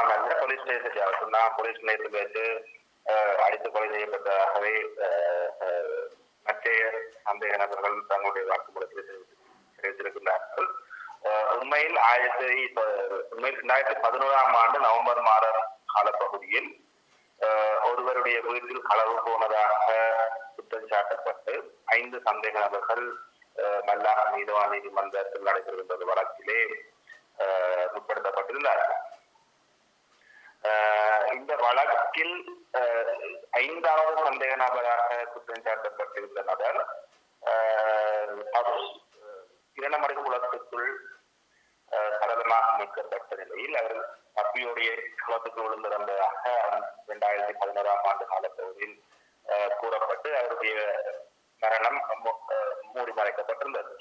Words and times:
மாநில 0.00 0.34
police 0.40 0.62
station 0.62 0.92
சொன்னா 1.20 1.40
police 1.56 1.80
நிலையத்தில் 1.80 2.16
வச்சு 2.16 2.44
அடித்து 3.44 3.68
கொலை 3.68 3.86
செய்யப்பட்டதாகவே 3.88 4.72
அஹ், 5.06 6.04
மற்றைய 6.46 6.80
சந்தேக 7.26 7.54
நபர்கள் 7.62 7.96
தங்களுடைய 8.10 8.44
வாக்குமூலத்தில் 8.50 9.08
தெரிவித்திருக்கின்றார்கள். 9.78 10.68
உண்மையில் 11.54 11.96
ஆயிரத்தி 12.04 12.48
உண்மையில் 13.32 13.58
ரெண்டாயிரத்தி 13.60 13.96
பதினோராம் 14.04 14.54
ஆண்டு 14.60 14.78
நவம்பர் 14.84 15.22
மாத 15.22 15.46
காலப்பகுதியில் 15.92 16.70
ஒருவருடைய 17.88 18.38
வீட்டில் 18.46 18.86
களவு 18.88 19.16
போனதாக 19.26 19.88
குற்றம் 20.54 20.90
சாட்டப்பட்டு 20.92 21.54
ஐந்து 21.96 22.18
சந்தேக 22.26 22.56
நபர்கள் 22.64 23.04
அஹ், 23.56 23.82
மல்லாக 23.88 24.24
நீதவான் 24.32 24.72
நீதிமன்றத்தில் 24.74 25.46
நடைபெறுகின்ற 25.46 26.06
வழக்கிலே 26.10 26.60
அஹ், 27.42 27.86
முற்படுத்தப்பட்டிருந்தார்கள். 27.94 28.98
இந்த 31.34 31.52
வழக்கில் 31.62 32.34
அஹ், 32.78 33.12
ஐந்தாவது 33.60 34.14
சந்தேக 34.24 34.54
நபராக 34.62 35.04
குற்றம் 35.32 35.64
சாட்டப்பட்டிருந்த 35.66 36.40
நபர் 36.48 36.80
அஹ், 37.42 38.34
இரணமடை 39.76 40.14
குளத்துக்குள் 40.18 40.88
சடலமாக 42.14 42.66
மீட்கப்பட்ட 42.78 43.34
நிலையில் 43.40 43.76
அவர் 43.78 44.00
தப்பியோடைய 44.36 44.88
குளத்துக்கு 45.20 45.60
விழுந்திருந்ததாக 45.64 46.42
இரண்டாயிரத்தி 47.04 47.54
பதினோராம் 47.60 48.04
ஆண்டு 48.04 48.24
காலப்பகுதியில் 48.26 48.96
கூறப்பட்டு 49.78 50.30
அவருடைய 50.36 50.74
மரணம் 51.62 51.98
அஹ், 52.10 52.74
மூடி 52.90 53.12
மறைக்கப்பட்டிருந்தது 53.14 53.94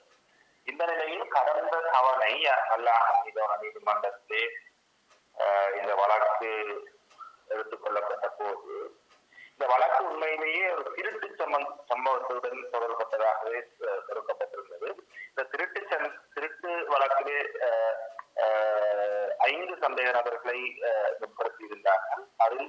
இந்த 0.68 0.84
நிலையில் 0.86 1.26
கடந்த 1.30 1.62
தவணை 1.90 2.34
அல்லாஹ் 2.74 3.12
மீதான 3.20 3.52
நீதிமன்றத்திலே 3.62 4.42
இந்த 5.80 5.94
வழக்கு 5.96 6.52
எடுத்துக்கொள்ளப்பட்ட 7.48 8.28
போது 8.38 8.76
இந்த 9.52 9.66
வழக்கு 9.68 10.02
உண்மையிலேயே 10.04 10.66
ஒரு 10.74 10.90
திருட்டு 10.96 11.28
சம்பந்த 11.38 11.70
சம்பவத்துடன் 11.90 12.72
தொடர்பட்டதாகவே 12.74 13.60
கொடுக்கப்பட்டிருந்தது 14.08 14.90
இந்த 15.30 15.44
திருட்டு 15.52 15.82
திருட்டு 16.36 16.72
வழக்கிலே 16.90 17.40
ஐந்து 19.48 19.76
சந்தேக 19.82 20.10
நபர்களை 20.12 20.60
அஹ், 20.88 21.14
அதில் 22.38 22.68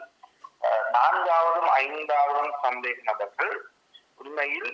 அஹ், 0.62 0.86
நான்காவதும் 0.90 1.70
ஐந்தாவதும் 1.82 2.54
சந்தேக 2.62 2.98
நபர்கள். 3.04 3.52
உண்மையில் 4.18 4.70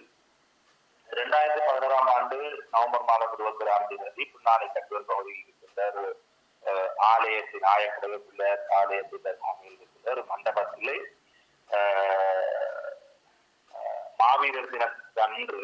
இரண்டாயிரத்தி 1.09 1.63
பதினோராம் 1.67 2.11
ஆண்டு 2.13 2.39
நவம்பர் 2.71 3.09
மாதம் 3.09 3.35
இருபத்தி 3.35 3.65
தேதி 3.97 4.25
புன்னாலை 4.31 4.69
கட்டுவல் 4.69 5.11
பகுதியில் 5.11 5.43
இருக்கின்ற 5.43 5.83
அஹ், 6.65 6.91
ஆலயத்தின் 7.09 7.67
ஆயக்கடவு 7.71 8.19
பிள்ளர் 8.27 8.63
ஆலயத்தின் 8.77 9.29
ஒரு 10.05 10.23
மண்டபத்திலே 10.31 10.97
அஹ், 11.71 12.91
அஹ், 13.75 14.03
மாவீரர் 14.19 14.73
தினத்தன்று 14.73 15.63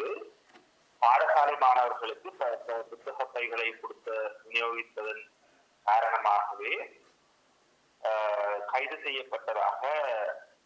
பாடசாலை 1.01 1.55
மாணவர்களுக்கு 1.59 2.29
புத்தகத்தைகளை 2.29 2.81
புத்தக 2.89 3.25
பைகளை 3.33 3.67
கொடுத்த 3.75 4.09
விநியோகித்ததன் 4.41 5.23
காரணமாகவே 5.85 6.73
கைது 8.71 8.97
செய்யப்பட்டதாக 9.03 9.81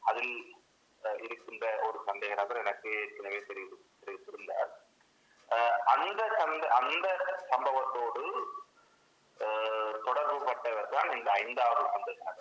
அதில் 0.03 0.36
அஹ், 1.02 1.19
இருக்கின்ற 1.22 1.66
ஒரு 1.83 1.97
சந்தேக 2.06 2.33
நபர் 2.36 2.61
எனக்கு 2.61 2.89
ஏற்கனவே 3.00 3.39
தெரிவி 3.44 3.69
தெரிவித்திருந்தார். 4.00 4.72
அஹ், 5.50 5.78
அந்த 5.94 6.22
சந்த 6.38 6.63
அந்த 6.78 7.08
சம்பவத்தோடு 7.52 8.23
தொடர்புபட்டவர் 10.16 10.35
தொடர்பு 10.38 10.47
பட்டவர் 10.47 10.94
தான் 10.95 11.09
இந்த 11.16 11.30
ஐந்தாவது 11.39 11.83
சந்தேக 11.94 12.33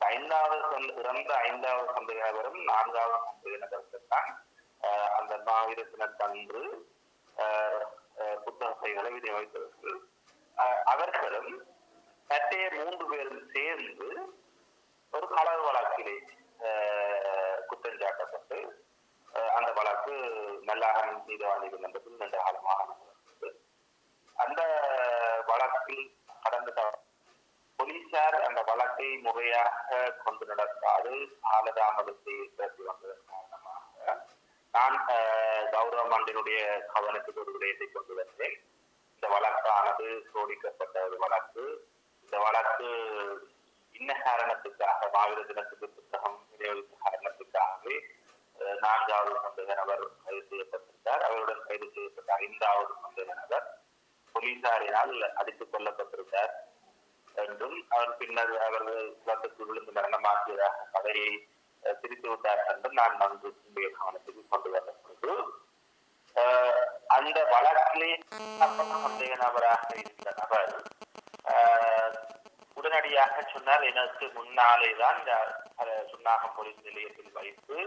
ஐந்தாவது 0.00 0.56
சந்த- 0.64 0.94
இறந்த 1.00 1.32
ஐந்தாவது 1.44 1.86
சந்தேக 1.94 2.20
நபரும் 2.26 2.58
நான்காவது 2.68 3.18
சந்தேக 3.26 3.56
நபருக்கு 3.64 4.00
தான் 4.08 4.30
அந்த 5.18 5.34
மாவீர 5.46 5.80
தினத்தன்று 5.86 6.62
அஹ், 7.36 7.84
அஹ், 8.18 8.38
புத்தக 8.44 8.70
பைகளை 8.80 9.10
விநியோகித்தவர்கள் 9.14 9.96
அவர்களும் 10.86 11.52
மற்றைய 12.30 12.66
மூன்று 12.76 13.04
பேரும் 13.08 13.42
சேர்ந்து 13.54 14.08
ஒரு 15.12 15.26
களவு 15.32 15.62
வழக்கிலே 15.68 16.16
அஹ், 16.66 17.58
குற்றம் 17.68 18.00
சாட்டப்பட்டு 18.00 18.58
அஹ், 19.28 19.50
அந்த 19.56 19.70
வழக்கு 19.78 20.14
நல்லாக 20.68 20.98
நீதிவான் 21.22 21.62
நீதிமன்றத்தில் 21.62 22.12
நீண்ட 22.14 22.36
காலமாக 22.38 22.84
நடந்தது. 22.90 23.50
அந்த 24.36 24.60
வழக்கில் 25.48 26.04
கடந்த 26.44 26.70
த- 26.72 27.00
போலீசார் 27.78 28.36
அந்த 28.96 29.26
முறையாக 29.26 29.90
கொண்டு 30.22 30.44
நடத்தாது 30.50 31.12
காலதாமதத்தை 31.44 32.34
ஏற்படுத்தி 32.40 32.82
வந்ததன் 32.82 33.24
காரணமாக 33.30 34.14
நான் 34.74 34.96
கௌரவ 35.72 36.02
மண்டினுடைய 36.12 36.60
கவனத்துக்கு 36.92 37.42
ஒரு 37.42 37.52
விடயத்தை 37.54 37.86
கொண்டு 37.88 38.14
வந்தேன். 38.14 38.56
இந்த 39.12 39.26
வழக்கானது 39.32 40.06
சோடிக்கப்பட்ட 40.30 40.96
ஒரு 41.06 41.18
வழக்கு. 41.22 41.64
இந்த 42.24 42.36
வழக்கு 42.38 42.88
இன்ன 43.94 44.12
காரணத்துக்காக 44.22 45.10
மாவீர 45.14 45.40
தினத்துக்கு 45.44 45.86
புத்தகம் 45.90 46.38
விநியோகித்த 46.52 46.94
காரணத்துக்காகவே 47.04 47.96
அஹ், 48.58 48.78
நான்காவது 48.82 49.32
சந்தேக 49.44 49.74
நபர் 49.80 50.02
கைது 50.24 50.42
செய்யப்பட்டிருந்தார். 50.50 51.22
அவருடன் 51.26 51.64
கைது 51.66 51.86
செய்யப்பட்ட 51.90 52.30
ஐந்தாவது 52.40 52.92
சந்தேக 53.02 53.30
நபர் 53.40 53.66
போலீசாரினால் 54.34 55.12
அடித்துக் 55.36 55.72
கொல்லப்பட்டிருந்தார். 55.72 56.52
என்றும் 57.36 57.76
அவர் 57.90 58.16
பின்னர் 58.18 58.54
அவர்கள் 58.64 59.02
குளத்துக்கு 59.18 59.62
விழுந்து 59.64 59.92
மரணமாக்கியதாக 59.92 60.86
கதையை 60.92 61.30
அஹ், 61.82 61.96
திரித்து 62.00 62.28
விட்டார் 62.28 62.62
என்றும் 62.70 62.98
நான் 62.98 63.18
மன்றுடைய 63.20 63.88
கவனத்துக்கு 63.96 64.42
கொண்டு 64.46 64.68
வந்த 64.70 64.92
பொழுது 65.00 65.32
அந்த 67.14 67.38
வழக்கிலே 67.50 68.08
சந்தேக 69.02 69.34
நபராக 69.42 69.82
இருந்த 70.00 70.30
நபர் 70.38 70.72
உடனடியாக 72.76 73.42
சொன்னார் 73.48 73.84
எனக்கு 73.90 74.24
முன்னாலே 74.36 74.88
தான் 74.96 75.20
சுன்னாகம் 76.10 76.54
போலீஸ் 76.56 76.86
நிலையத்தில் 76.86 77.36
வைத்து 77.36 77.78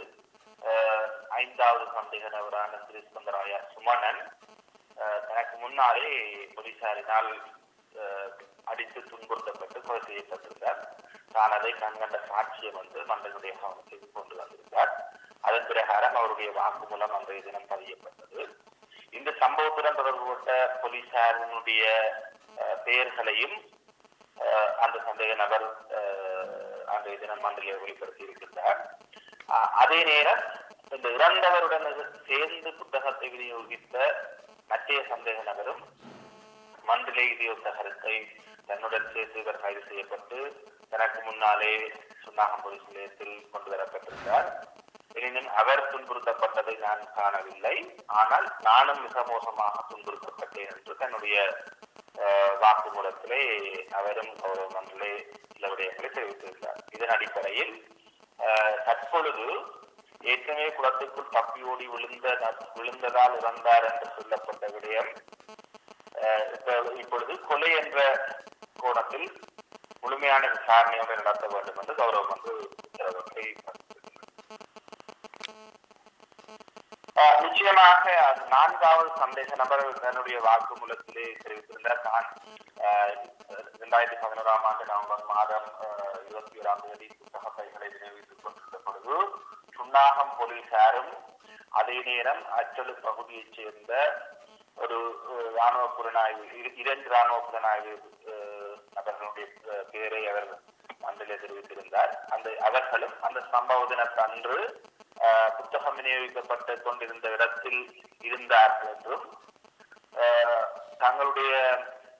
அஹ், 0.61 1.07
ஐந்தாவது 1.37 1.85
சந்தேக 1.95 2.25
நபரான 2.31 2.79
திருஸ்கந்தராயா 2.85 3.59
சுமணன் 3.73 4.21
அஹ், 4.97 5.21
தனக்கு 5.27 5.55
முன்னாலே 5.57 6.13
போலீசாரினால் 6.55 7.29
அடித்து 8.67 8.99
துன்புறுத்தப்பட்டு 9.03 9.79
கொலை 9.81 10.01
செய்யப்பட்டிருந்தார். 10.01 10.81
தான் 11.31 11.53
அதை 11.53 11.71
கண்கண்ட 11.75 12.17
சாட்சியை 12.27 12.71
வந்து 12.73 12.99
மன்றனுடைய 13.09 13.53
கவனத்துக்கு 13.55 14.07
கொண்டு 14.11 14.35
வந்திருந்தார். 14.35 14.91
அதன் 15.43 15.67
பிரகாரம் 15.67 16.15
அவருடைய 16.15 16.49
வாக்குமூலம் 16.51 17.15
அன்றைய 17.17 17.41
தினம் 17.41 17.69
பதியப்பட்டது. 17.69 18.41
இந்த 19.13 19.29
சம்பவத்துடன் 19.41 19.99
தொடர்புபட்ட 19.99 20.51
போலீசாரினுடைய 20.81 21.83
அஹ், 22.57 22.77
பெயர்களையும் 22.85 23.55
அஹ், 24.37 24.71
அந்த 24.83 24.97
சந்தேக 25.05 25.33
நபர் 25.35 25.65
அஹ், 25.97 26.53
அன்றைய 26.87 27.17
தினம் 27.17 27.41
மண்டலில் 27.41 27.81
வெளிப்படுத்தி 27.81 28.23
இருக்கின்றார். 28.23 28.79
அதே 29.81 29.99
நேரம் 30.03 30.41
இந்த 30.91 31.07
இறந்தவருடன் 31.15 31.87
சேர்ந்து 32.27 32.69
புத்தகத்தை 32.73 33.27
விநியோகித்த 33.29 33.95
மத்திய 34.69 34.99
சந்தேக 35.09 35.39
நபரும் 35.43 35.81
மண்டலே 36.87 37.25
இடியோத்த 37.29 37.67
கருத்தை 37.71 38.15
தன்னுடன் 38.69 39.11
சேர்த்து 39.13 39.37
இவர் 39.39 39.61
கைது 39.61 39.81
செய்யப்பட்டு 39.87 40.39
தனக்கு 40.91 41.19
முன்னாலே 41.23 41.73
சுன்னாகம் 42.23 42.63
போலீஸ் 42.63 42.87
நிலையத்தில் 42.87 43.35
கொண்டு 43.51 43.69
வரப்பட்டிருந்தார். 43.73 44.47
எனினும் 45.15 45.49
அவர் 45.59 45.89
துன்புறுத்தப்பட்டதை 45.91 46.75
நான் 46.79 47.03
காணவில்லை. 47.15 47.75
ஆனால் 48.17 48.47
நானும் 48.61 49.01
மிக 49.05 49.23
மோசமாக 49.29 49.83
துன்புறுத்தப்பட்டேன் 49.91 50.71
என்று 50.73 50.95
தன்னுடைய 50.95 51.37
அஹ், 52.17 52.53
வாக்குமூலத்திலே 52.61 53.41
அவரும் 53.91 54.31
கௌரவ 54.39 54.67
மண்டலே 54.71 55.09
சில 55.51 55.67
விடயங்களை 55.71 56.09
தெரிவித்திருந்தார். 56.09 56.79
இதன் 56.95 57.13
அடிப்படையில் 57.15 57.73
அஹ், 58.39 58.77
தற்பொழுது 58.87 59.45
ஏற்கனவே 60.23 60.69
குளத்துக்குள் 60.71 61.33
தப்பியோடி 61.33 61.85
விழுந்த 61.87 62.27
விழுந்ததால் 62.77 63.35
இறந்தார் 63.39 63.87
என்று 63.89 64.07
சொல்லப்பட்ட 64.15 64.65
விடயம் 64.73 65.11
இப்பொழுது 66.97 67.33
கொலை 67.41 67.71
என்ற 67.75 67.99
கோணத்தில் 68.79 69.27
முழுமையான 70.01 70.47
விசாரணையோடு 70.47 71.15
நடத்த 71.19 71.47
வேண்டும் 71.47 71.77
என்று 71.77 71.95
கௌரவம் 71.95 72.33
வந்து 72.33 72.53
உத்தரவை 72.81 73.45
ஆஹ் 77.15 77.39
நிச்சயமாக 77.41 78.03
நான்காவது 78.49 79.09
சந்தேக 79.21 79.55
நபர் 79.55 79.85
தன்னுடைய 79.99 80.39
வாக்குமூலத்திலே 80.39 81.23
தெரிவித்திருந்தார். 81.43 82.01
தான் 82.01 82.27
இரண்டாயிரத்தி 83.73 84.17
பதினோராம் 84.21 84.63
ஆண்டு 84.63 84.85
நவம்பர் 84.85 85.25
மாதம் 85.25 85.67
இருபத்தி 86.25 86.59
ஓராம் 86.59 86.83
தேதி 86.83 87.07
புத்தக 87.13 87.49
பைகளை 87.49 87.87
விநியோகித்துக் 87.87 88.43
கொண்டிருந்த 88.43 88.77
பொழுது 88.83 89.15
சுண்ணாகம் 89.77 90.35
போலீசாரும் 90.37 91.11
அதே 91.71 91.97
நேரம் 92.01 92.43
அச்சலு 92.57 92.93
பகுதியைச் 93.01 93.55
சேர்ந்த 93.55 93.93
ஒரு 94.77 94.97
இராணுவ 95.27 95.57
ராணுவ 95.57 95.85
புலனாய்வு 95.93 96.43
இரண்டு 96.77 97.07
ராணுவ 97.09 97.37
புலனாய்வு 97.45 97.93
அஹ், 98.31 98.75
நபர்களுடைய 98.95 99.45
பேரை 99.91 100.21
அவர் 100.29 100.49
மண்டலே 101.01 101.35
தெரிவித்திருந்தார். 101.35 102.13
அந்த 102.29 102.47
அவர்களும் 102.67 103.15
அந்த 103.21 103.39
சம்பவ 103.51 103.81
தினத்தன்று 103.85 104.57
புத்தகம் 105.57 105.95
விநியோகிக்கப்பட்டு 105.97 106.73
கொண்டிருந்த 106.81 107.27
இடத்தில் 107.29 107.81
இருந்தார்கள் 108.21 108.91
என்றும் 108.93 109.25
அஹ், 110.17 110.65
தங்களுடைய 110.97 111.53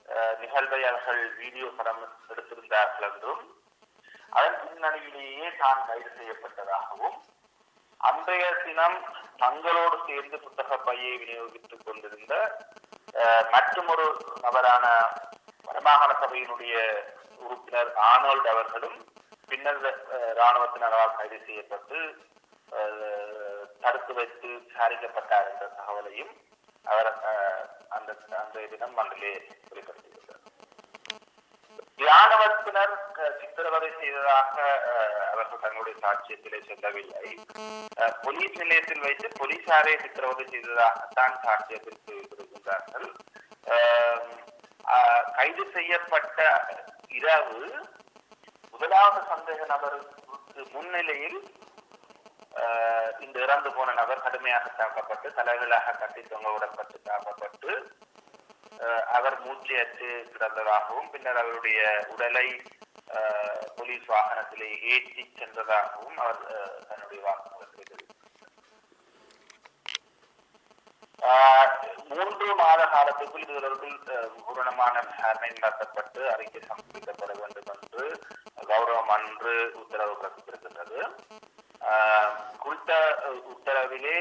அஹ், 0.09 0.36
நிகழ்வை 0.42 0.81
அவர்கள் 0.86 1.21
வீடியோ 1.38 1.69
படம் 1.77 2.01
எடுத்திருந்தார்கள் 2.30 3.07
என்றும் 3.09 3.44
அதன் 4.31 4.59
பின்னணியிலேயே 4.62 5.48
தான் 5.57 5.86
கைது 5.88 6.09
செய்யப்பட்டதாகவும் 6.18 7.18
அன்றைய 8.02 8.46
தினம் 8.60 8.98
தங்களோடு 9.40 9.98
சேர்ந்து 10.06 10.38
புத்தக 10.44 10.78
பையை 10.84 11.14
விநியோகித்துக் 11.18 11.86
கொண்டிருந்த 11.86 12.34
அஹ், 13.16 13.46
மற்றுமொரு 13.52 14.06
நபரான 14.44 14.86
வடமாகாண 15.66 16.12
சபையினுடைய 16.20 16.76
உறுப்பினர் 17.42 17.92
ஆனோல்ட் 18.08 18.48
அவர்களும் 18.54 18.98
பின்னர் 19.50 19.82
அஹ், 20.12 20.34
இராணுவத்தினரால் 20.34 21.18
கைது 21.18 21.40
செய்யப்பட்டு 21.46 22.00
அஹ், 22.72 23.64
தடுத்து 23.82 24.14
வைத்து 24.14 24.50
விசாரிக்கப்பட்டார் 24.64 25.50
என்ற 25.52 25.66
தகவலையும் 25.78 26.34
அவர் 26.86 27.10
அஹ், 27.26 27.64
அந்த 27.90 28.10
அன்றைய 28.40 28.68
தினம் 28.70 28.98
மண்டலே 28.98 29.34
வெளிப்படுத்தியிருந்தார் 29.68 30.17
தியானவத்தினர் 32.00 32.94
அஹ், 33.18 33.34
சித்திரவதை 33.40 33.90
செய்ததாக 33.94 34.56
அஹ், 34.92 35.24
அவர்கள் 35.32 35.62
தங்களுடைய 35.62 35.96
சாட்சியத்திலே 36.04 36.60
சொல்லவில்லை. 36.66 37.24
போலீஸ் 38.24 38.60
நிலையத்தில் 38.60 39.06
வைத்து 39.06 39.28
போலீசாரை 39.38 39.94
சித்திரவதை 39.98 40.46
செய்ததாகத்தான் 40.48 41.36
சாட்சியத்தில் 41.44 42.04
தெரிவித்திருக்கின்றார்கள் 42.04 43.08
அஹ், 43.74 44.22
கைது 45.38 45.64
செய்யப்பட்ட 45.74 46.40
இரவு 47.12 47.62
முதலாவது 48.74 49.20
சந்தேக 49.30 49.62
நபருக்கு 49.68 50.16
முன்னிலையில் 50.72 51.40
இந்த 53.20 53.38
இறந்து 53.40 53.70
போன 53.72 53.94
நபர் 53.94 54.24
கடுமையாக 54.24 54.68
தாக்கப்பட்டு 54.74 55.28
தலைகளாக 55.34 55.96
கட்டி 55.96 56.22
தொங்க 56.26 56.48
விடப்பட்டு 56.54 56.98
தாக்கப்பட்டு 57.04 57.70
அவர் 59.12 59.38
மூச்சையற்று 59.42 60.10
கிடந்ததாகவும் 60.32 61.10
பின்னர் 61.10 61.38
அவருடைய 61.38 61.80
உடலை 62.08 62.48
அஹ், 63.14 63.62
போலீஸ் 63.76 64.08
வாகனத்திலே 64.10 64.70
ஏற்றி 64.90 65.24
சென்றதாகவும் 65.38 66.18
அவர் 66.20 66.42
அஹ், 66.54 66.80
தன்னுடைய 66.88 67.22
வாக்குமூலத்தில் 67.24 68.06
மூன்று 72.10 72.48
மாத 72.56 72.82
காலத்துக்குள் 72.88 73.42
இது 73.42 73.56
தொடர்பில் 73.56 73.98
பூரணமான 74.42 74.96
விசாரணை 75.02 75.50
நடத்தப்பட்டு 75.56 76.22
அறிக்கை 76.30 76.62
சமர்ப்பிக்கப்பட 76.62 77.32
வேண்டும் 77.40 77.72
என்று 77.76 78.06
கௌரவம் 78.68 79.12
அன்று 79.16 79.54
உத்தரவு 79.82 80.14
பிறப்பித்திருக்கின்றது. 80.16 81.00
ஆஹ், 81.88 82.32
குறித்த 82.58 82.92
உத்தரவிலே 83.52 84.18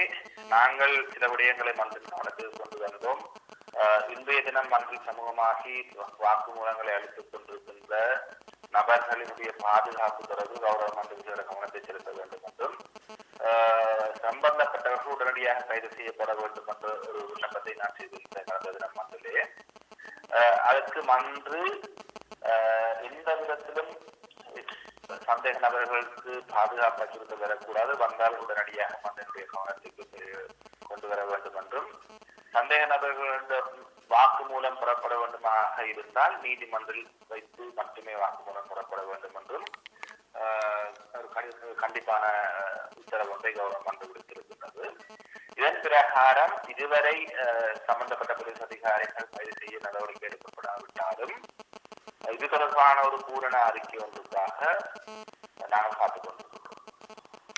நாங்கள் 0.48 0.94
சில 1.12 1.26
விடயங்களை 1.28 1.74
மன்றில் 1.76 2.10
கவனத்தில் 2.10 2.58
கொண்டு 2.58 2.78
வந்தோம். 2.84 3.22
இன்றைய 4.12 4.40
தினம் 4.42 4.70
மன்றில் 4.70 5.06
சமூகமாகி 5.06 5.74
வாக்குமூலங்களை 6.20 6.92
அளித்துக் 6.94 7.30
கொண்டிருக்கின்ற 7.30 7.94
நபர்களினுடைய 8.72 9.50
பாதுகாப்பு 9.60 10.22
தொடர்பு 10.24 10.56
கௌரவ 10.62 10.88
மன்றத்தியோட 10.96 11.42
கவனத்தை 11.44 11.80
செலுத்த 11.82 12.10
வேண்டும் 12.14 12.46
என்றும் 12.48 12.76
ஆஹ், 13.46 14.10
சம்பந்தப்பட்டவர்கள் 14.22 15.14
உடனடியாக 15.14 15.66
கைது 15.66 15.88
செய்யப்பட 15.92 16.30
வேண்டும் 16.38 16.70
என்ற 16.72 16.86
ஒரு 17.08 17.20
விண்ணப்பத்தை 17.28 17.74
நான் 17.80 17.96
செய்திருந்தேன் 17.98 18.48
கடந்த 18.48 18.72
தினம் 18.76 18.96
மன்றிலே 18.98 19.36
ஆஹ், 20.36 20.58
அதற்கு 20.68 21.02
மன்று 21.10 21.62
எந்த 23.08 23.28
விதத்திலும் 23.38 23.92
சந்தேக 25.26 25.58
நபர்களுக்கு 25.60 26.32
பாதுகாப்பு 26.50 27.02
அச்சுறுத்தல் 27.02 27.42
வரக்கூடாது. 27.42 27.92
வந்தால் 28.02 28.40
உடனடியாக 28.42 28.92
மன்னனுடைய 29.04 29.44
கவனத்துக்கு 29.48 30.04
கொண்டு 30.88 31.06
வர 31.08 31.20
வேண்டும் 31.26 31.58
என்றும் 31.60 31.90
சந்தேக 32.56 32.82
நபர்களிடம் 32.86 33.70
வாக்குமூலம் 34.10 34.78
பெறப்பட 34.78 35.14
வேண்டுமாக 35.16 35.84
இருந்தால் 35.92 36.34
நீதிமன்றில் 36.42 37.02
வைத்து 37.28 37.64
மட்டுமே 37.78 38.14
வாக்குமூலம் 38.20 38.68
பெறப்பட 38.68 39.00
வேண்டும் 39.08 39.36
என்றும் 39.40 39.66
ஒரு 41.16 41.28
கண்டி- 41.34 41.54
கண்டிப்பான 41.76 42.24
உத்தரவு 42.96 43.32
ஒன்றை 43.34 43.52
கவர்மெண்ட் 43.52 43.88
மன்று 43.88 44.06
விடுத்திருக்கின்றது 44.08 44.84
இதன் 45.56 45.80
பிரகாரம் 45.84 46.54
இதுவரை 46.72 47.16
சம்பந்தப்பட்ட 47.86 48.32
போலீஸ் 48.34 48.64
அதிகாரிகள் 48.64 49.30
கைது 49.30 49.54
செய்ய 49.60 49.78
நடவடிக்கை 49.82 50.28
எடுக்கப்படாவிட்டாலும் 50.28 51.34
இது 52.32 52.46
தொடர்பான 52.48 52.96
ஒரு 53.08 53.18
பூரண 53.24 53.56
அறிக்கை 53.66 53.98
ஒன்றுக்காக 54.02 54.60
நாங்கள் 55.68 55.98
காத்துக் 55.98 56.26
கொண்டிருக்கிறோம் 56.26 56.75